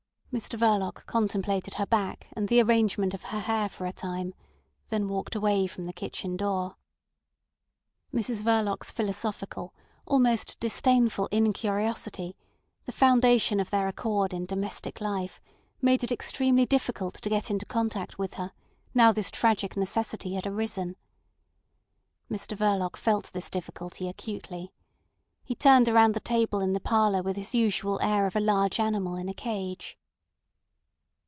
Mr 0.31 0.57
Verloc 0.57 1.05
contemplated 1.05 1.73
her 1.73 1.85
back 1.85 2.27
and 2.37 2.47
the 2.47 2.61
arrangement 2.61 3.13
of 3.13 3.21
her 3.21 3.39
hair 3.41 3.67
for 3.67 3.85
a 3.85 3.91
time, 3.91 4.33
then 4.87 5.09
walked 5.09 5.35
away 5.35 5.67
from 5.67 5.85
the 5.85 5.91
kitchen 5.91 6.37
door. 6.37 6.77
Mrs 8.13 8.41
Verloc's 8.41 8.93
philosophical, 8.93 9.73
almost 10.05 10.57
disdainful 10.61 11.27
incuriosity, 11.33 12.37
the 12.85 12.93
foundation 12.93 13.59
of 13.59 13.71
their 13.71 13.89
accord 13.89 14.33
in 14.33 14.45
domestic 14.45 15.01
life 15.01 15.41
made 15.81 16.01
it 16.01 16.13
extremely 16.13 16.65
difficult 16.65 17.15
to 17.15 17.27
get 17.29 17.51
into 17.51 17.65
contact 17.65 18.17
with 18.17 18.35
her, 18.35 18.53
now 18.93 19.11
this 19.11 19.31
tragic 19.31 19.75
necessity 19.75 20.35
had 20.35 20.47
arisen. 20.47 20.95
Mr 22.31 22.55
Verloc 22.55 22.95
felt 22.95 23.33
this 23.33 23.49
difficulty 23.49 24.07
acutely. 24.07 24.71
He 25.43 25.55
turned 25.55 25.89
around 25.89 26.13
the 26.13 26.21
table 26.21 26.61
in 26.61 26.71
the 26.71 26.79
parlour 26.79 27.21
with 27.21 27.35
his 27.35 27.53
usual 27.53 27.99
air 28.01 28.25
of 28.25 28.37
a 28.37 28.39
large 28.39 28.79
animal 28.79 29.17
in 29.17 29.27
a 29.27 29.33
cage. 29.33 29.97